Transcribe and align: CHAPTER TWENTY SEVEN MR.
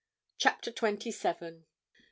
CHAPTER 0.39 0.71
TWENTY 0.71 1.11
SEVEN 1.11 1.53
MR. 1.59 1.63